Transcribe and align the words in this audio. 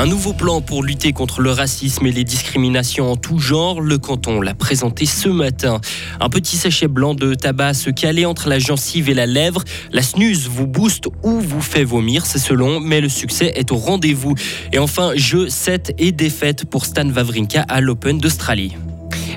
Un 0.00 0.06
nouveau 0.06 0.32
plan 0.32 0.60
pour 0.60 0.84
lutter 0.84 1.12
contre 1.12 1.40
le 1.40 1.50
racisme 1.50 2.06
et 2.06 2.12
les 2.12 2.22
discriminations 2.22 3.10
en 3.10 3.16
tout 3.16 3.40
genre. 3.40 3.80
Le 3.80 3.98
canton 3.98 4.40
l'a 4.40 4.54
présenté 4.54 5.06
ce 5.06 5.28
matin. 5.28 5.80
Un 6.20 6.28
petit 6.28 6.56
sachet 6.56 6.86
blanc 6.86 7.14
de 7.14 7.34
tabac 7.34 7.74
se 7.74 7.90
caler 7.90 8.24
entre 8.24 8.48
la 8.48 8.60
gencive 8.60 9.10
et 9.10 9.14
la 9.14 9.26
lèvre. 9.26 9.64
La 9.90 10.02
snus 10.02 10.46
vous 10.46 10.68
booste 10.68 11.08
ou 11.24 11.40
vous 11.40 11.60
fait 11.60 11.82
vomir, 11.82 12.26
c'est 12.26 12.38
selon, 12.38 12.78
mais 12.78 13.00
le 13.00 13.08
succès 13.08 13.52
est 13.56 13.72
au 13.72 13.76
rendez-vous. 13.76 14.36
Et 14.72 14.78
enfin, 14.78 15.14
jeu 15.16 15.48
7 15.48 15.96
et 15.98 16.12
défaite 16.12 16.64
pour 16.64 16.86
Stan 16.86 17.08
Wawrinka 17.08 17.62
à 17.62 17.80
l'Open 17.80 18.18
d'Australie. 18.18 18.76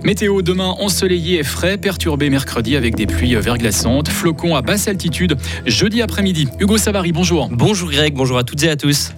Météo 0.04 0.44
demain 0.44 0.76
ensoleillé 0.80 1.40
et 1.40 1.44
frais, 1.44 1.80
perturbé 1.80 2.30
mercredi 2.30 2.76
avec 2.76 2.96
des 2.96 3.08
pluies 3.08 3.34
verglaçantes, 3.34 4.10
flocons 4.10 4.56
à 4.56 4.62
basse 4.62 4.88
altitude 4.88 5.38
jeudi 5.66 6.04
après-midi. 6.04 6.50
Hugo 6.60 6.78
Savary, 6.78 7.14
bonjour. 7.14 7.50
Bonjour 7.52 7.90
Greg, 7.90 8.14
bonjour 8.14 8.38
à 8.38 8.44
toutes 8.44 8.62
et 8.62 8.70
à 8.70 8.76
tous. 8.76 9.12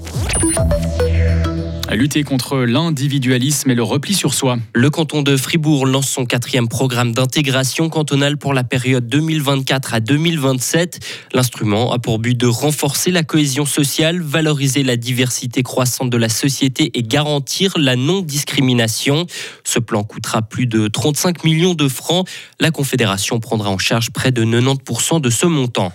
Lutter 1.96 2.24
contre 2.24 2.58
l'individualisme 2.58 3.70
et 3.70 3.76
le 3.76 3.84
repli 3.84 4.14
sur 4.14 4.34
soi. 4.34 4.58
Le 4.74 4.90
canton 4.90 5.22
de 5.22 5.38
Fribourg 5.38 5.86
lance 5.86 6.10
son 6.10 6.26
quatrième 6.26 6.68
programme 6.68 7.14
d'intégration 7.14 7.90
cantonale 7.90 8.38
pour 8.38 8.54
la 8.54 8.64
période 8.64 9.08
2024 9.08 9.94
à 9.94 10.00
2027. 10.00 11.00
L'instrument 11.34 11.92
a 11.92 12.00
pour 12.00 12.20
but 12.20 12.36
de 12.36 12.48
renforcer 12.48 13.12
la 13.12 13.24
cohésion 13.24 13.66
sociale, 13.66 14.22
valoriser 14.22 14.84
la 14.84 14.98
diversité 14.98 15.62
croissante 15.62 16.10
de 16.10 16.18
la 16.18 16.30
société 16.30 16.92
et 16.98 17.04
garantir 17.04 17.74
la 17.78 17.96
non-discrimination. 17.96 19.28
Ce 19.64 19.80
plan 19.80 20.04
coûtera 20.04 20.42
plus 20.42 20.68
de 20.68 20.88
35 20.88 21.44
millions 21.44 21.76
de 21.76 21.88
francs. 21.88 22.28
La 22.60 22.72
Confédération 22.72 23.40
prendra 23.40 23.70
en 23.70 23.78
charge 23.78 24.10
près 24.10 24.32
de 24.32 24.44
90% 24.44 25.22
de 25.22 25.30
ce 25.30 25.46
montant. 25.46 25.92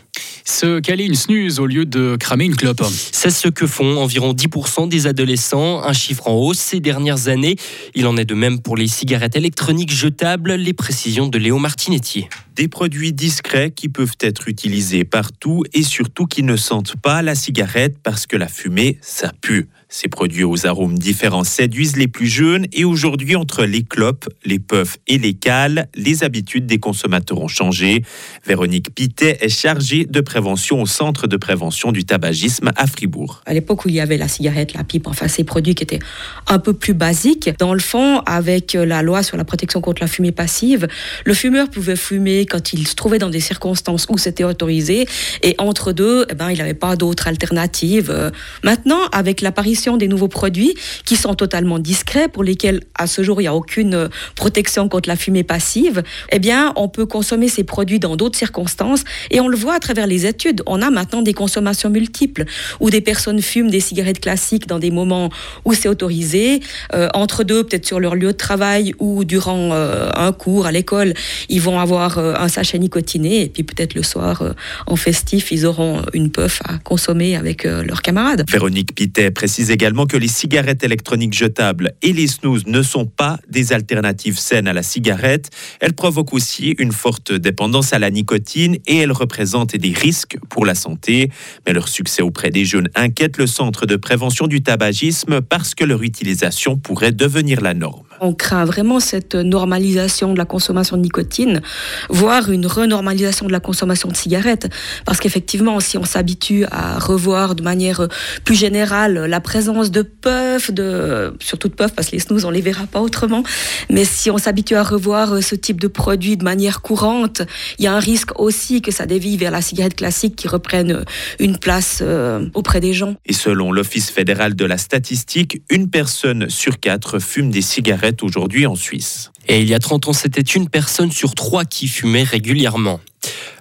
Se 0.50 0.80
caler 0.80 1.04
une 1.04 1.14
snooze 1.14 1.60
au 1.60 1.66
lieu 1.66 1.84
de 1.84 2.16
cramer 2.16 2.46
une 2.46 2.56
clope. 2.56 2.82
C'est 3.12 3.28
ce 3.30 3.48
que 3.48 3.66
font 3.66 3.98
environ 3.98 4.32
10% 4.32 4.88
des 4.88 5.06
adolescents, 5.06 5.82
un 5.82 5.92
chiffre 5.92 6.26
en 6.26 6.32
hausse 6.32 6.58
ces 6.58 6.80
dernières 6.80 7.28
années. 7.28 7.56
Il 7.94 8.06
en 8.06 8.16
est 8.16 8.24
de 8.24 8.34
même 8.34 8.58
pour 8.58 8.74
les 8.74 8.88
cigarettes 8.88 9.36
électroniques 9.36 9.92
jetables, 9.92 10.54
les 10.54 10.72
précisions 10.72 11.28
de 11.28 11.36
Léo 11.36 11.58
Martinetti. 11.58 12.28
Des 12.56 12.66
produits 12.66 13.12
discrets 13.12 13.70
qui 13.70 13.90
peuvent 13.90 14.16
être 14.20 14.48
utilisés 14.48 15.04
partout 15.04 15.64
et 15.74 15.82
surtout 15.82 16.24
qui 16.24 16.42
ne 16.42 16.56
sentent 16.56 16.96
pas 16.96 17.20
la 17.20 17.34
cigarette 17.34 17.98
parce 18.02 18.26
que 18.26 18.36
la 18.36 18.48
fumée, 18.48 18.98
ça 19.02 19.32
pue. 19.42 19.68
Ces 19.90 20.08
produits 20.08 20.44
aux 20.44 20.66
arômes 20.66 20.98
différents 20.98 21.44
séduisent 21.44 21.96
les 21.96 22.08
plus 22.08 22.26
jeunes 22.26 22.66
et 22.74 22.84
aujourd'hui, 22.84 23.36
entre 23.36 23.64
les 23.64 23.82
clopes, 23.82 24.28
les 24.44 24.58
puffs 24.58 24.98
et 25.06 25.16
les 25.16 25.32
cales, 25.32 25.88
les 25.94 26.24
habitudes 26.24 26.66
des 26.66 26.78
consommateurs 26.78 27.40
ont 27.40 27.48
changé. 27.48 28.02
Véronique 28.46 28.94
Pitet 28.94 29.38
est 29.40 29.48
chargée 29.48 30.04
de 30.04 30.20
prévention 30.20 30.82
au 30.82 30.86
Centre 30.86 31.26
de 31.26 31.38
prévention 31.38 31.90
du 31.90 32.04
tabagisme 32.04 32.70
à 32.76 32.86
Fribourg. 32.86 33.40
À 33.46 33.54
l'époque 33.54 33.86
où 33.86 33.88
il 33.88 33.94
y 33.94 34.00
avait 34.00 34.18
la 34.18 34.28
cigarette, 34.28 34.74
la 34.74 34.84
pipe, 34.84 35.06
enfin 35.06 35.26
ces 35.26 35.42
produits 35.42 35.74
qui 35.74 35.84
étaient 35.84 36.00
un 36.48 36.58
peu 36.58 36.74
plus 36.74 36.92
basiques, 36.92 37.48
dans 37.58 37.72
le 37.72 37.80
fond, 37.80 38.18
avec 38.26 38.74
la 38.74 39.00
loi 39.00 39.22
sur 39.22 39.38
la 39.38 39.44
protection 39.44 39.80
contre 39.80 40.02
la 40.02 40.08
fumée 40.08 40.32
passive, 40.32 40.86
le 41.24 41.32
fumeur 41.32 41.70
pouvait 41.70 41.96
fumer 41.96 42.44
quand 42.44 42.74
il 42.74 42.86
se 42.86 42.94
trouvait 42.94 43.18
dans 43.18 43.30
des 43.30 43.40
circonstances 43.40 44.06
où 44.10 44.18
c'était 44.18 44.44
autorisé 44.44 45.08
et 45.42 45.54
entre 45.56 45.92
deux, 45.92 46.26
eh 46.28 46.34
ben, 46.34 46.50
il 46.50 46.58
n'avait 46.58 46.74
pas 46.74 46.94
d'autre 46.94 47.26
alternative. 47.26 48.32
Maintenant, 48.62 49.00
avec 49.12 49.40
l'apparition 49.40 49.77
des 49.78 50.08
nouveaux 50.08 50.28
produits 50.28 50.74
qui 51.04 51.16
sont 51.16 51.34
totalement 51.34 51.78
discrets, 51.78 52.28
pour 52.28 52.42
lesquels 52.42 52.80
à 52.96 53.06
ce 53.06 53.22
jour 53.22 53.40
il 53.40 53.44
n'y 53.44 53.48
a 53.48 53.54
aucune 53.54 53.94
euh, 53.94 54.08
protection 54.34 54.88
contre 54.88 55.08
la 55.08 55.16
fumée 55.16 55.44
passive, 55.44 56.02
eh 56.32 56.38
bien 56.38 56.72
on 56.76 56.88
peut 56.88 57.06
consommer 57.06 57.48
ces 57.48 57.64
produits 57.64 57.98
dans 57.98 58.16
d'autres 58.16 58.38
circonstances 58.38 59.04
et 59.30 59.40
on 59.40 59.48
le 59.48 59.56
voit 59.56 59.74
à 59.74 59.78
travers 59.78 60.06
les 60.06 60.26
études. 60.26 60.62
On 60.66 60.82
a 60.82 60.90
maintenant 60.90 61.22
des 61.22 61.32
consommations 61.32 61.90
multiples 61.90 62.44
où 62.80 62.90
des 62.90 63.00
personnes 63.00 63.40
fument 63.40 63.70
des 63.70 63.80
cigarettes 63.80 64.20
classiques 64.20 64.66
dans 64.66 64.78
des 64.78 64.90
moments 64.90 65.30
où 65.64 65.72
c'est 65.74 65.88
autorisé, 65.88 66.60
euh, 66.94 67.08
entre 67.14 67.44
deux 67.44 67.64
peut-être 67.64 67.86
sur 67.86 68.00
leur 68.00 68.14
lieu 68.14 68.28
de 68.28 68.32
travail 68.32 68.94
ou 68.98 69.24
durant 69.24 69.70
euh, 69.72 70.10
un 70.14 70.32
cours 70.32 70.66
à 70.66 70.72
l'école, 70.72 71.14
ils 71.48 71.60
vont 71.60 71.78
avoir 71.78 72.18
un 72.18 72.48
sachet 72.48 72.78
nicotiné 72.78 73.42
et 73.42 73.48
puis 73.48 73.62
peut-être 73.62 73.94
le 73.94 74.02
soir 74.02 74.42
en 74.86 74.96
festif, 74.96 75.52
ils 75.52 75.66
auront 75.66 76.02
une 76.12 76.30
puff 76.30 76.60
à 76.64 76.78
consommer 76.78 77.36
avec 77.36 77.64
leurs 77.64 78.02
camarades. 78.02 78.44
Véronique 78.50 78.94
Pitet 78.94 79.30
précise 79.30 79.67
également 79.70 80.06
que 80.06 80.16
les 80.16 80.28
cigarettes 80.28 80.84
électroniques 80.84 81.32
jetables 81.32 81.92
et 82.02 82.12
les 82.12 82.26
snooze 82.26 82.66
ne 82.66 82.82
sont 82.82 83.06
pas 83.06 83.38
des 83.48 83.72
alternatives 83.72 84.38
saines 84.38 84.68
à 84.68 84.72
la 84.72 84.82
cigarette. 84.82 85.50
Elles 85.80 85.94
provoquent 85.94 86.34
aussi 86.34 86.74
une 86.78 86.92
forte 86.92 87.32
dépendance 87.32 87.92
à 87.92 87.98
la 87.98 88.10
nicotine 88.10 88.76
et 88.86 88.96
elles 88.96 89.12
représentent 89.12 89.76
des 89.76 89.92
risques 89.92 90.38
pour 90.48 90.66
la 90.66 90.74
santé. 90.74 91.30
Mais 91.66 91.72
leur 91.72 91.88
succès 91.88 92.22
auprès 92.22 92.50
des 92.50 92.64
jeunes 92.64 92.88
inquiète 92.94 93.38
le 93.38 93.46
Centre 93.46 93.86
de 93.86 93.96
prévention 93.96 94.46
du 94.46 94.62
tabagisme 94.62 95.40
parce 95.40 95.74
que 95.74 95.84
leur 95.84 96.02
utilisation 96.02 96.76
pourrait 96.76 97.12
devenir 97.12 97.60
la 97.60 97.74
norme. 97.74 98.07
On 98.20 98.32
craint 98.32 98.64
vraiment 98.64 99.00
cette 99.00 99.34
normalisation 99.34 100.32
de 100.32 100.38
la 100.38 100.44
consommation 100.44 100.96
de 100.96 101.02
nicotine, 101.02 101.60
voire 102.08 102.50
une 102.50 102.66
renormalisation 102.66 103.46
de 103.46 103.52
la 103.52 103.60
consommation 103.60 104.08
de 104.08 104.16
cigarettes. 104.16 104.68
Parce 105.04 105.20
qu'effectivement, 105.20 105.80
si 105.80 105.98
on 105.98 106.04
s'habitue 106.04 106.64
à 106.70 106.98
revoir 106.98 107.54
de 107.54 107.62
manière 107.62 108.08
plus 108.44 108.54
générale 108.54 109.26
la 109.26 109.40
présence 109.40 109.90
de 109.90 110.02
puffs, 110.02 110.70
de, 110.70 111.34
surtout 111.40 111.68
de 111.68 111.74
puffs, 111.74 111.94
parce 111.94 112.08
que 112.08 112.12
les 112.12 112.20
snooze, 112.20 112.44
on 112.44 112.50
les 112.50 112.60
verra 112.60 112.86
pas 112.86 113.00
autrement, 113.00 113.42
mais 113.90 114.04
si 114.04 114.30
on 114.30 114.38
s'habitue 114.38 114.74
à 114.74 114.82
revoir 114.82 115.42
ce 115.42 115.54
type 115.54 115.80
de 115.80 115.88
produit 115.88 116.36
de 116.36 116.44
manière 116.44 116.80
courante, 116.80 117.42
il 117.78 117.84
y 117.84 117.88
a 117.88 117.94
un 117.94 118.00
risque 118.00 118.38
aussi 118.40 118.82
que 118.82 118.90
ça 118.90 119.06
dévie 119.06 119.36
vers 119.36 119.50
la 119.50 119.62
cigarette 119.62 119.96
classique 119.96 120.36
qui 120.36 120.48
reprenne 120.48 121.04
une 121.38 121.58
place 121.58 122.00
euh, 122.02 122.46
auprès 122.54 122.80
des 122.80 122.92
gens. 122.92 123.14
Et 123.26 123.32
selon 123.32 123.72
l'Office 123.72 124.10
fédéral 124.10 124.54
de 124.54 124.64
la 124.64 124.78
statistique, 124.78 125.62
une 125.70 125.90
personne 125.90 126.48
sur 126.48 126.80
quatre 126.80 127.18
fume 127.18 127.50
des 127.50 127.62
cigarettes 127.62 128.07
aujourd'hui 128.22 128.66
en 128.66 128.74
Suisse. 128.74 129.30
Et 129.48 129.60
il 129.60 129.68
y 129.68 129.74
a 129.74 129.78
30 129.78 130.08
ans, 130.08 130.12
c'était 130.12 130.40
une 130.42 130.68
personne 130.68 131.10
sur 131.10 131.34
trois 131.34 131.64
qui 131.64 131.88
fumait 131.88 132.22
régulièrement. 132.22 133.00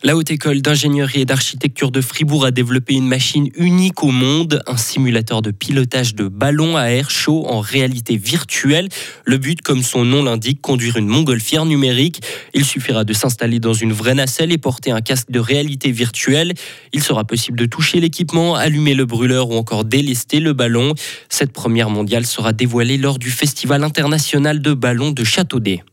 La 0.03 0.15
Haute 0.15 0.31
École 0.31 0.61
d'ingénierie 0.61 1.21
et 1.21 1.25
d'architecture 1.25 1.91
de 1.91 2.01
Fribourg 2.01 2.45
a 2.45 2.51
développé 2.51 2.93
une 2.93 3.07
machine 3.07 3.49
unique 3.55 4.03
au 4.03 4.11
monde, 4.11 4.61
un 4.67 4.77
simulateur 4.77 5.41
de 5.41 5.51
pilotage 5.51 6.15
de 6.15 6.27
ballons 6.27 6.77
à 6.77 6.85
air 6.85 7.09
chaud 7.09 7.45
en 7.47 7.59
réalité 7.59 8.17
virtuelle. 8.17 8.89
Le 9.25 9.37
but, 9.37 9.61
comme 9.61 9.83
son 9.83 10.05
nom 10.05 10.23
l'indique, 10.23 10.61
conduire 10.61 10.97
une 10.97 11.07
montgolfière 11.07 11.65
numérique. 11.65 12.21
Il 12.53 12.63
suffira 12.63 13.03
de 13.03 13.13
s'installer 13.13 13.59
dans 13.59 13.73
une 13.73 13.93
vraie 13.93 14.13
nacelle 14.13 14.51
et 14.51 14.57
porter 14.57 14.91
un 14.91 15.01
casque 15.01 15.31
de 15.31 15.39
réalité 15.39 15.91
virtuelle. 15.91 16.53
Il 16.93 17.01
sera 17.01 17.23
possible 17.25 17.57
de 17.57 17.65
toucher 17.65 17.99
l'équipement, 17.99 18.55
allumer 18.55 18.93
le 18.93 19.05
brûleur 19.05 19.49
ou 19.49 19.55
encore 19.55 19.85
délester 19.85 20.39
le 20.39 20.53
ballon. 20.53 20.93
Cette 21.29 21.51
première 21.51 21.89
mondiale 21.89 22.25
sera 22.25 22.53
dévoilée 22.53 22.97
lors 22.97 23.19
du 23.19 23.31
Festival 23.31 23.83
international 23.83 24.61
de 24.61 24.73
ballons 24.73 25.11
de 25.11 25.23
Châteaudet. 25.23 25.83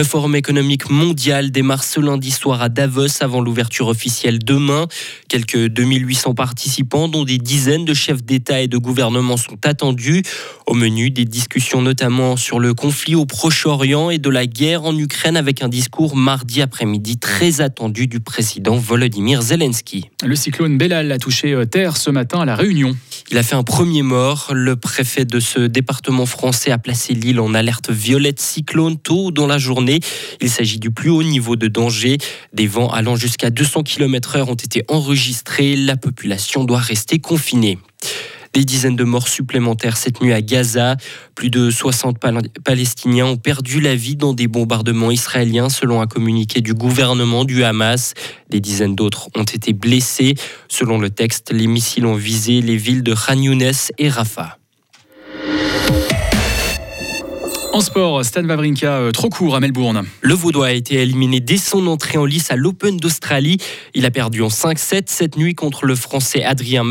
Le 0.00 0.04
Forum 0.04 0.34
économique 0.34 0.88
mondial 0.88 1.50
démarre 1.50 1.84
ce 1.84 2.00
lundi 2.00 2.30
soir 2.30 2.62
à 2.62 2.70
Davos 2.70 3.22
avant 3.22 3.42
l'ouverture 3.42 3.88
officielle 3.88 4.38
demain. 4.38 4.86
Quelques 5.28 5.66
2800 5.66 6.32
participants, 6.32 7.06
dont 7.06 7.24
des 7.24 7.36
dizaines 7.36 7.84
de 7.84 7.92
chefs 7.92 8.22
d'État 8.22 8.62
et 8.62 8.66
de 8.66 8.78
gouvernement, 8.78 9.36
sont 9.36 9.58
attendus. 9.62 10.22
Au 10.66 10.72
menu, 10.72 11.10
des 11.10 11.26
discussions 11.26 11.82
notamment 11.82 12.38
sur 12.38 12.60
le 12.60 12.72
conflit 12.72 13.14
au 13.14 13.26
Proche-Orient 13.26 14.08
et 14.08 14.16
de 14.16 14.30
la 14.30 14.46
guerre 14.46 14.84
en 14.84 14.96
Ukraine 14.96 15.36
avec 15.36 15.60
un 15.60 15.68
discours 15.68 16.16
mardi 16.16 16.62
après-midi 16.62 17.18
très 17.18 17.60
attendu 17.60 18.06
du 18.06 18.20
président 18.20 18.76
Volodymyr 18.76 19.42
Zelensky. 19.42 20.08
Le 20.24 20.34
cyclone 20.34 20.78
Bellal 20.78 21.12
a 21.12 21.18
touché 21.18 21.52
euh, 21.52 21.66
terre 21.66 21.98
ce 21.98 22.08
matin 22.08 22.40
à 22.40 22.44
La 22.46 22.54
Réunion. 22.54 22.96
Il 23.30 23.36
a 23.36 23.42
fait 23.42 23.54
un 23.54 23.64
premier 23.64 24.02
mort. 24.02 24.52
Le 24.54 24.76
préfet 24.76 25.26
de 25.26 25.40
ce 25.40 25.60
département 25.60 26.24
français 26.24 26.70
a 26.70 26.78
placé 26.78 27.12
l'île 27.12 27.38
en 27.38 27.52
alerte 27.52 27.90
violette 27.90 28.40
cyclone 28.40 28.96
tôt 28.96 29.30
dans 29.30 29.46
la 29.46 29.58
journée. 29.58 29.89
Il 30.40 30.50
s'agit 30.50 30.78
du 30.78 30.90
plus 30.90 31.10
haut 31.10 31.22
niveau 31.22 31.56
de 31.56 31.66
danger. 31.66 32.18
Des 32.52 32.66
vents 32.66 32.90
allant 32.90 33.16
jusqu'à 33.16 33.50
200 33.50 33.82
km/h 33.82 34.48
ont 34.48 34.54
été 34.54 34.84
enregistrés. 34.88 35.76
La 35.76 35.96
population 35.96 36.64
doit 36.64 36.78
rester 36.78 37.18
confinée. 37.18 37.78
Des 38.52 38.64
dizaines 38.64 38.96
de 38.96 39.04
morts 39.04 39.28
supplémentaires 39.28 39.96
cette 39.96 40.20
nuit 40.20 40.32
à 40.32 40.42
Gaza. 40.42 40.96
Plus 41.36 41.50
de 41.50 41.70
60 41.70 42.18
Palestiniens 42.64 43.26
ont 43.26 43.36
perdu 43.36 43.80
la 43.80 43.94
vie 43.94 44.16
dans 44.16 44.32
des 44.32 44.48
bombardements 44.48 45.12
israéliens 45.12 45.68
selon 45.68 46.00
un 46.00 46.08
communiqué 46.08 46.60
du 46.60 46.74
gouvernement 46.74 47.44
du 47.44 47.62
Hamas. 47.62 48.14
Des 48.48 48.60
dizaines 48.60 48.96
d'autres 48.96 49.28
ont 49.36 49.44
été 49.44 49.72
blessés. 49.72 50.34
Selon 50.68 50.98
le 50.98 51.10
texte, 51.10 51.52
les 51.52 51.68
missiles 51.68 52.06
ont 52.06 52.16
visé 52.16 52.60
les 52.60 52.76
villes 52.76 53.04
de 53.04 53.14
Khan 53.14 53.40
Younes 53.40 53.72
et 53.98 54.08
Rafah. 54.08 54.59
En 57.72 57.80
sport, 57.80 58.24
Stan 58.24 58.44
Wawrinka 58.44 58.96
euh, 58.96 59.10
trop 59.12 59.28
court 59.28 59.54
à 59.54 59.60
Melbourne. 59.60 60.02
Le 60.22 60.34
Vaudois 60.34 60.66
a 60.66 60.72
été 60.72 60.96
éliminé 60.96 61.38
dès 61.38 61.56
son 61.56 61.86
entrée 61.86 62.18
en 62.18 62.24
lice 62.24 62.50
à 62.50 62.56
l'Open 62.56 62.96
d'Australie. 62.96 63.58
Il 63.94 64.04
a 64.06 64.10
perdu 64.10 64.42
en 64.42 64.48
5-7 64.48 65.02
cette 65.06 65.36
nuit 65.36 65.54
contre 65.54 65.86
le 65.86 65.94
Français 65.94 66.42
Adrien, 66.42 66.84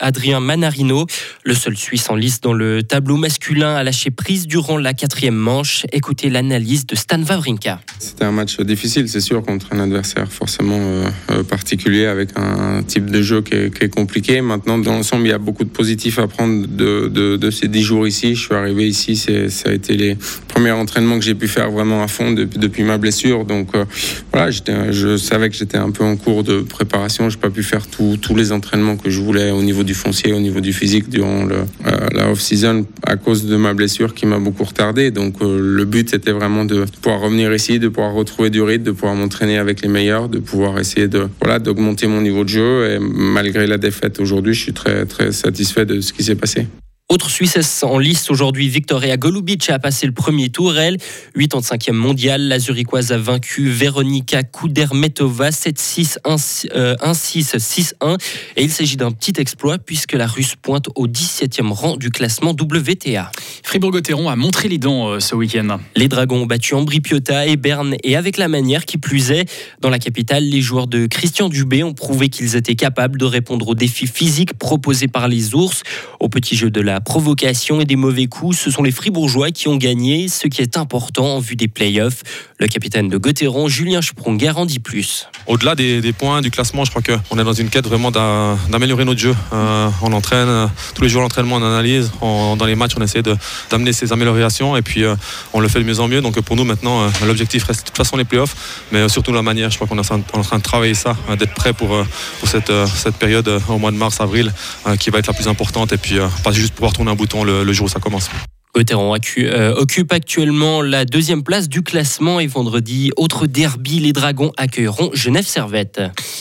Adrien 0.00 0.40
Manarino. 0.40 1.06
Le 1.44 1.54
seul 1.54 1.78
Suisse 1.78 2.10
en 2.10 2.14
lice 2.14 2.42
dans 2.42 2.52
le 2.52 2.82
tableau 2.82 3.16
masculin 3.16 3.74
a 3.74 3.82
lâché 3.82 4.10
prise 4.10 4.46
durant 4.46 4.76
la 4.76 4.92
quatrième 4.92 5.34
manche. 5.34 5.86
Écoutez 5.92 6.28
l'analyse 6.28 6.84
de 6.84 6.94
Stan 6.94 7.22
Wawrinka. 7.22 7.80
C'était 7.98 8.24
un 8.24 8.32
match 8.32 8.60
difficile, 8.60 9.08
c'est 9.08 9.22
sûr, 9.22 9.42
contre 9.42 9.68
un 9.72 9.80
adversaire 9.80 10.30
forcément 10.30 10.78
euh, 10.78 11.08
euh, 11.30 11.42
particulier 11.42 12.04
avec 12.04 12.30
un 12.36 12.82
type 12.82 13.10
de 13.10 13.22
jeu 13.22 13.40
qui 13.40 13.54
est, 13.54 13.88
compliqué. 13.88 14.42
Maintenant, 14.42 14.76
dans 14.76 14.92
l'ensemble, 14.92 15.26
il 15.26 15.30
y 15.30 15.32
a 15.32 15.38
beaucoup 15.38 15.64
de 15.64 15.70
positifs 15.70 16.18
à 16.18 16.28
prendre 16.28 16.66
de, 16.66 17.08
de 17.08 17.50
ces 17.50 17.68
dix 17.68 17.82
jours 17.82 18.06
ici. 18.06 18.34
Je 18.34 18.44
suis 18.44 18.54
arrivé 18.54 18.86
ici, 18.86 19.16
ça 19.16 19.70
a 19.70 19.72
été 19.72 19.96
les 19.96 20.17
premier 20.48 20.70
entraînement 20.72 21.18
que 21.18 21.24
j'ai 21.24 21.34
pu 21.34 21.48
faire 21.48 21.70
vraiment 21.70 22.02
à 22.02 22.08
fond 22.08 22.32
depuis, 22.32 22.82
ma 22.82 22.98
blessure. 22.98 23.44
Donc 23.44 23.74
euh, 23.74 23.84
voilà, 24.32 24.50
je 24.50 25.16
savais 25.16 25.48
que 25.50 25.56
j'étais 25.56 25.78
un 25.78 25.90
peu 25.90 26.04
en 26.04 26.16
cours 26.16 26.44
de 26.44 26.60
préparation. 26.60 27.30
J'ai 27.30 27.38
pas 27.38 27.50
pu 27.50 27.62
faire 27.62 27.86
tous 27.86 28.34
les 28.36 28.52
entraînements 28.52 28.96
que 28.96 29.10
je 29.10 29.20
voulais 29.20 29.50
au 29.50 29.62
niveau 29.62 29.82
du 29.82 29.94
foncier, 29.94 30.32
au 30.32 30.40
niveau 30.40 30.60
du 30.60 30.72
physique 30.72 31.08
durant 31.08 31.48
euh, 31.48 31.64
la 32.12 32.30
off-season 32.30 32.86
à 33.06 33.16
cause 33.16 33.46
de 33.46 33.56
ma 33.56 33.74
blessure 33.74 34.14
qui 34.14 34.26
m'a 34.26 34.38
beaucoup 34.38 34.64
retardé. 34.64 35.10
Donc 35.10 35.36
euh, 35.40 35.58
le 35.60 35.84
but 35.84 36.10
c'était 36.10 36.32
vraiment 36.32 36.64
de 36.64 36.84
pouvoir 37.02 37.20
revenir 37.20 37.52
ici, 37.54 37.78
de 37.78 37.88
pouvoir 37.88 38.12
retrouver 38.14 38.50
du 38.50 38.62
rythme, 38.62 38.84
de 38.84 38.92
pouvoir 38.92 39.14
m'entraîner 39.14 39.58
avec 39.58 39.82
les 39.82 39.88
meilleurs, 39.88 40.28
de 40.28 40.38
pouvoir 40.38 40.78
essayer 40.78 41.08
de 41.08 41.28
voilà 41.40 41.58
d'augmenter 41.58 42.06
mon 42.06 42.20
niveau 42.20 42.44
de 42.44 42.48
jeu. 42.48 42.90
Et 42.90 42.98
malgré 43.00 43.66
la 43.66 43.78
défaite 43.78 44.20
aujourd'hui, 44.20 44.54
je 44.54 44.60
suis 44.60 44.72
très 44.72 45.06
très 45.06 45.32
satisfait 45.32 45.86
de 45.86 46.00
ce 46.00 46.12
qui 46.12 46.22
s'est 46.24 46.34
passé. 46.34 46.66
Autre 47.10 47.30
Suissesse 47.30 47.84
en 47.84 47.98
lice 47.98 48.30
aujourd'hui, 48.30 48.68
Victoria 48.68 49.16
Golubic 49.16 49.70
a 49.70 49.78
passé 49.78 50.04
le 50.04 50.12
premier 50.12 50.50
tour. 50.50 50.76
Elle, 50.76 50.98
85e 51.38 51.92
mondiale, 51.92 52.48
la 52.48 52.58
Zurichoise 52.58 53.12
a 53.12 53.16
vaincu 53.16 53.70
Veronika 53.70 54.42
Kudermetova 54.42 55.48
7-6, 55.48 56.18
1-6, 56.26 57.56
6-1. 57.56 58.18
Et 58.56 58.64
il 58.64 58.70
s'agit 58.70 58.98
d'un 58.98 59.10
petit 59.10 59.32
exploit 59.40 59.78
puisque 59.78 60.12
la 60.12 60.26
Russe 60.26 60.54
pointe 60.60 60.90
au 60.96 61.08
17e 61.08 61.72
rang 61.72 61.96
du 61.96 62.10
classement 62.10 62.50
WTA. 62.50 63.30
Fribourg-Gotteron 63.62 64.28
a 64.28 64.36
montré 64.36 64.68
les 64.68 64.76
dents 64.76 65.08
euh, 65.08 65.18
ce 65.18 65.34
week-end. 65.34 65.78
Les 65.96 66.08
Dragons 66.08 66.42
ont 66.42 66.46
battu 66.46 66.74
Ambri 66.74 67.00
Piotta 67.00 67.46
et 67.46 67.56
Berne 67.56 67.96
et 68.04 68.16
avec 68.16 68.36
la 68.36 68.48
manière 68.48 68.84
qui 68.84 68.98
plus 68.98 69.30
est. 69.30 69.50
Dans 69.80 69.88
la 69.88 69.98
capitale, 69.98 70.44
les 70.44 70.60
joueurs 70.60 70.86
de 70.86 71.06
Christian 71.06 71.48
Dubé 71.48 71.82
ont 71.84 71.94
prouvé 71.94 72.28
qu'ils 72.28 72.54
étaient 72.54 72.76
capables 72.76 73.18
de 73.18 73.24
répondre 73.24 73.66
aux 73.66 73.74
défis 73.74 74.06
physiques 74.06 74.52
proposés 74.58 75.08
par 75.08 75.26
les 75.26 75.54
ours. 75.54 75.84
Au 76.20 76.28
petit 76.28 76.54
jeu 76.54 76.70
de 76.70 76.82
la 76.82 76.97
provocation 77.00 77.80
et 77.80 77.84
des 77.84 77.96
mauvais 77.96 78.26
coups, 78.26 78.58
ce 78.58 78.70
sont 78.70 78.82
les 78.82 78.90
Fribourgeois 78.90 79.50
qui 79.50 79.68
ont 79.68 79.76
gagné, 79.76 80.28
ce 80.28 80.48
qui 80.48 80.62
est 80.62 80.76
important 80.76 81.36
en 81.36 81.38
vue 81.40 81.56
des 81.56 81.68
playoffs. 81.68 82.22
Le 82.58 82.66
capitaine 82.66 83.08
de 83.08 83.16
Gotteron, 83.18 83.68
Julien 83.68 84.02
Sprunger, 84.02 84.52
en 84.56 84.66
dit 84.66 84.80
plus. 84.80 85.28
Au-delà 85.46 85.74
des, 85.74 86.12
points 86.12 86.40
du 86.40 86.50
classement, 86.50 86.84
je 86.84 86.90
crois 86.90 87.02
qu'on 87.02 87.38
est 87.38 87.44
dans 87.44 87.52
une 87.52 87.68
quête 87.68 87.86
vraiment 87.86 88.10
d'améliorer 88.10 89.04
notre 89.04 89.20
jeu. 89.20 89.34
Euh, 89.52 89.88
on 90.02 90.12
entraîne 90.12 90.48
euh, 90.48 90.66
tous 90.94 91.02
les 91.02 91.08
jours 91.08 91.22
l'entraînement, 91.22 91.56
on 91.56 91.62
analyse. 91.62 92.10
dans 92.20 92.64
les 92.66 92.74
matchs, 92.74 92.94
on 92.98 93.02
essaie 93.02 93.22
d'amener 93.70 93.92
ces 93.92 94.12
améliorations 94.12 94.76
et 94.76 94.82
puis 94.82 95.04
euh, 95.04 95.14
on 95.52 95.60
le 95.60 95.68
fait 95.68 95.78
de 95.78 95.84
mieux 95.84 96.00
en 96.00 96.08
mieux. 96.08 96.20
Donc 96.20 96.40
pour 96.40 96.56
nous 96.56 96.64
maintenant, 96.64 97.10
l'objectif 97.26 97.64
reste 97.64 97.80
de 97.80 97.86
toute 97.86 97.96
façon 97.96 98.16
les 98.16 98.24
playoffs, 98.24 98.84
mais 98.92 99.08
surtout 99.08 99.32
la 99.32 99.42
manière. 99.42 99.70
Je 99.70 99.76
crois 99.76 99.86
qu'on 99.86 99.98
est 99.98 100.12
en 100.12 100.42
train 100.42 100.58
de 100.58 100.62
travailler 100.62 100.94
ça, 100.94 101.16
d'être 101.38 101.54
prêt 101.54 101.72
pour, 101.72 101.96
pour 102.40 102.48
cette, 102.48 102.72
cette 102.86 103.16
période 103.16 103.48
au 103.68 103.78
mois 103.78 103.90
de 103.90 103.96
mars, 103.96 104.20
avril, 104.20 104.52
qui 104.98 105.10
va 105.10 105.18
être 105.18 105.26
la 105.28 105.32
plus 105.32 105.48
importante 105.48 105.92
et 105.92 105.96
puis 105.96 106.18
pas 106.42 106.52
juste 106.52 106.74
pouvoir 106.88 106.94
tourner 106.94 107.10
un 107.10 107.16
bouton 107.16 107.44
le, 107.44 107.72
jour 107.72 107.86
où 107.86 107.88
ça 107.88 108.00
commence. 108.00 108.30
Gauthieron 108.74 109.14
euh, 109.38 109.74
occupe 109.74 110.12
actuellement 110.12 110.82
la 110.82 111.04
deuxième 111.04 111.42
place 111.42 111.68
du 111.68 111.82
classement 111.82 112.38
et 112.38 112.46
vendredi, 112.46 113.10
autre 113.16 113.46
derby, 113.46 113.98
les 113.98 114.12
Dragons 114.12 114.52
accueilleront 114.56 115.10
Genève 115.12 115.46
Servette. 115.46 116.00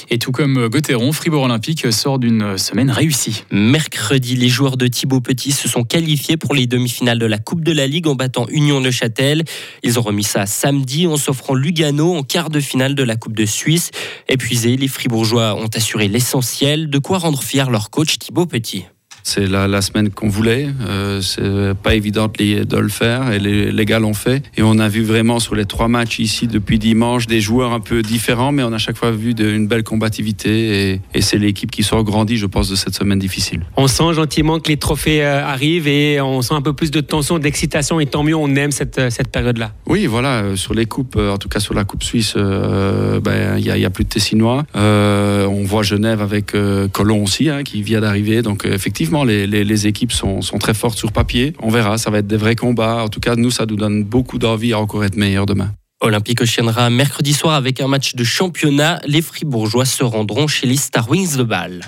Et 0.10 0.20
tout 0.20 0.32
comme 0.32 0.68
Gauthieron, 0.68 1.12
Fribourg 1.12 1.44
Olympique 1.44 1.92
sort 1.92 2.20
d'une 2.20 2.58
semaine 2.58 2.92
réussie. 2.92 3.44
Mercredi, 3.52 4.36
les 4.36 4.50
joueurs 4.50 4.78
de 4.78 4.88
Thibaut 4.88 5.22
Petit 5.22 5.52
se 5.52 5.68
sont 5.68 5.84
qualifiés 5.84 6.38
pour 6.38 6.54
les 6.54 6.68
demi-finales 6.68 7.20
de 7.20 7.26
la 7.26 7.40
Coupe 7.40 7.64
de 7.64 7.72
la 7.72 7.88
Ligue 7.88 8.08
en 8.08 8.16
battant 8.16 8.46
Union 8.50 8.80
de 8.80 8.92
Châtel. 8.92 9.44
Ils 9.84 9.98
ont 9.98 10.04
remis 10.04 10.24
ça 10.24 10.46
samedi 10.46 11.08
en 11.08 11.18
s'offrant 11.18 11.56
Lugano 11.56 12.16
en 12.16 12.24
quart 12.24 12.50
de 12.50 12.60
finale 12.60 12.94
de 12.94 13.04
la 13.04 13.16
Coupe 13.16 13.36
de 13.36 13.46
Suisse. 13.46 13.92
Épuisés, 14.30 14.78
les 14.78 14.88
Fribourgeois 14.88 15.56
ont 15.56 15.70
assuré 15.74 16.08
l'essentiel, 16.08 16.90
de 16.90 17.00
quoi 17.00 17.18
rendre 17.18 17.42
fier 17.42 17.70
leur 17.70 17.90
coach 17.90 18.20
Thibaut 18.20 18.46
Petit. 18.46 18.86
C'est 19.30 19.46
la, 19.46 19.82
semaine 19.82 20.10
qu'on 20.10 20.30
voulait. 20.30 20.70
Euh, 20.88 21.20
c'est 21.20 21.74
pas 21.84 21.96
évident 21.96 22.30
de, 22.30 22.78
le 22.78 22.88
faire 22.88 23.34
et 23.34 23.40
les, 23.40 23.86
gars 23.86 24.00
l'ont 24.00 24.14
fait. 24.14 24.42
Et 24.56 24.64
on 24.64 24.80
a 24.80 24.88
vu 24.88 25.04
vraiment 25.04 25.40
sur 25.40 25.54
les 25.54 25.66
trois 25.66 25.90
matchs 25.90 26.20
ici 26.20 26.48
depuis 26.48 26.80
dimanche 26.80 27.28
des 27.28 27.42
joueurs 27.42 27.74
un 27.74 27.82
peu 27.82 28.02
différents, 28.02 28.54
mais 28.54 28.64
on 28.64 28.72
a 28.72 28.78
chaque 28.78 28.96
fois 28.96 29.12
vu 29.12 29.34
une 29.38 29.68
belle 29.68 29.84
combativité 29.84 31.02
et, 31.14 31.22
c'est 31.22 31.38
l'équipe 31.38 31.70
qui 31.70 31.84
sort 31.84 32.06
grandie, 32.06 32.38
je 32.38 32.46
pense, 32.46 32.70
de 32.70 32.76
cette 32.78 32.96
semaine 32.96 33.20
difficile. 33.20 33.66
On 33.76 33.88
sent 33.88 34.14
gentiment 34.14 34.62
que 34.62 34.70
les 34.70 34.78
trophées 34.78 35.22
euh, 35.22 35.46
arrivent 35.46 35.90
et 35.90 36.22
on 36.22 36.42
sent 36.42 36.54
un 36.54 36.62
peu 36.62 36.72
plus 36.72 36.90
de 36.92 37.02
tension, 37.02 37.38
d'excitation 37.38 38.00
et 38.00 38.06
tant 38.06 38.24
mieux, 38.24 38.36
on 38.36 38.56
aime 38.56 38.72
cette, 38.72 38.98
euh, 38.98 39.10
cette 39.10 39.28
période-là. 39.28 39.74
Oui, 39.88 40.06
voilà, 40.06 40.56
sur 40.56 40.74
les 40.74 40.86
coupes, 40.86 41.18
en 41.18 41.38
tout 41.38 41.50
cas 41.50 41.60
sur 41.60 41.74
la 41.74 41.84
coupe 41.84 42.04
suisse, 42.04 42.36
ben, 42.38 43.58
il 43.58 43.74
n'y 43.74 43.86
a, 43.86 43.90
plus 43.90 44.06
de 44.06 44.10
Tessinois. 44.10 44.64
on 44.74 45.64
voit 45.66 45.84
Genève 45.84 46.22
avec 46.22 46.54
Colomb 46.94 47.24
aussi, 47.24 47.50
hein, 47.50 47.64
qui 47.64 47.82
vient 47.82 48.00
d'arriver. 48.00 48.42
Donc 48.42 48.66
effectivement, 48.66 49.17
les, 49.24 49.88
équipes 49.88 50.12
sont, 50.12 50.40
très 50.60 50.74
fortes 50.74 50.98
sur 50.98 51.12
papier. 51.12 51.54
On 51.62 51.70
verra, 51.70 51.98
ça 51.98 52.10
va 52.10 52.20
être 52.20 52.28
des 52.28 52.38
vrais 52.38 52.56
combats. 52.56 53.04
En 53.04 53.10
tout 53.10 53.20
cas, 53.20 53.36
nous, 53.36 53.52
ça 53.52 53.66
nous 53.66 53.76
donne 53.76 54.04
beaucoup 54.04 54.38
d'envie 54.38 54.74
à 54.74 54.80
encore 54.80 55.04
être 55.04 55.16
meilleurs 55.16 55.46
demain. 55.46 55.72
Olympique 56.00 56.42
Oceanera 56.42 56.90
mercredi 56.90 57.34
soir 57.34 57.56
avec 57.56 57.82
un 57.82 57.88
match 57.88 58.16
de 58.16 58.24
championnat. 58.24 59.00
Les 59.08 59.22
Fribourgeois 59.22 59.86
se 59.86 60.04
rendront 60.04 60.48
chez 60.48 60.68
les 60.68 60.78
Star 60.78 61.10
Wings 61.10 61.38
de 61.38 61.44
Bâle. 61.44 61.82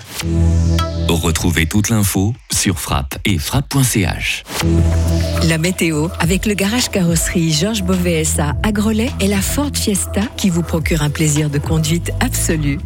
Retrouvez 1.07 1.65
toute 1.65 1.89
l'info 1.89 2.33
sur 2.51 2.79
frappe 2.79 3.17
et 3.25 3.37
frappe.ch. 3.37 4.43
La 5.47 5.57
météo 5.57 6.07
avec 6.19 6.45
le 6.45 6.53
garage 6.53 6.89
carrosserie 6.89 7.51
Georges 7.51 7.83
Beauvais 7.83 8.23
à 8.39 8.71
Grelais 8.71 9.11
et 9.19 9.27
la 9.27 9.41
Ford 9.41 9.71
Fiesta 9.73 10.21
qui 10.37 10.49
vous 10.49 10.63
procure 10.63 11.01
un 11.01 11.09
plaisir 11.09 11.49
de 11.49 11.57
conduite 11.57 12.11
absolu. 12.19 12.79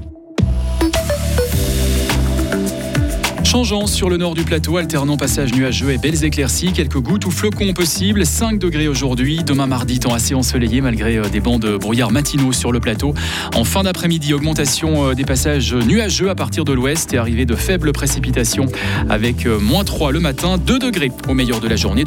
Changeant 3.53 3.85
sur 3.85 4.09
le 4.09 4.17
nord 4.17 4.33
du 4.33 4.45
plateau, 4.45 4.77
alternant 4.77 5.15
passage 5.15 5.53
nuageux 5.53 5.91
et 5.91 5.99
belles 5.99 6.23
éclaircies, 6.23 6.73
quelques 6.73 6.97
gouttes 6.97 7.27
ou 7.27 7.29
flocons 7.29 7.71
possibles. 7.73 8.25
5 8.25 8.57
degrés 8.57 8.87
aujourd'hui, 8.87 9.43
demain 9.45 9.67
mardi, 9.67 9.99
temps 9.99 10.15
assez 10.15 10.33
ensoleillé 10.33 10.81
malgré 10.81 11.17
euh, 11.17 11.29
des 11.29 11.39
bancs 11.39 11.61
de 11.61 11.77
brouillard 11.77 12.09
matinaux 12.09 12.51
sur 12.51 12.71
le 12.71 12.79
plateau. 12.79 13.13
En 13.53 13.63
fin 13.63 13.83
d'après-midi, 13.83 14.33
augmentation 14.33 15.09
euh, 15.09 15.13
des 15.13 15.23
passages 15.23 15.75
nuageux 15.75 16.31
à 16.31 16.35
partir 16.35 16.65
de 16.65 16.73
l'ouest 16.73 17.13
et 17.13 17.19
arrivée 17.19 17.45
de 17.45 17.53
faibles 17.53 17.91
précipitations 17.91 18.65
avec 19.07 19.45
euh, 19.45 19.59
moins 19.59 19.83
3 19.83 20.11
le 20.11 20.19
matin, 20.19 20.57
2 20.57 20.79
degrés 20.79 21.11
au 21.29 21.35
meilleur 21.35 21.59
de 21.59 21.67
la 21.67 21.75
journée. 21.75 22.01